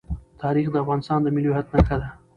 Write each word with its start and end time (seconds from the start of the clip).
تاریخ 0.41 0.67
د 0.71 0.75
افغانستان 0.83 1.19
د 1.21 1.27
ملي 1.35 1.49
هویت 1.51 1.67
نښه 1.73 1.95
ده. 2.01 2.09